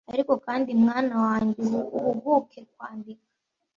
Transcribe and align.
Ariko 0.13 0.33
kandi 0.45 0.69
mwana 0.81 1.15
wanjye 1.25 1.61
uhuguke 1.97 2.59
Kwandika 2.71 3.27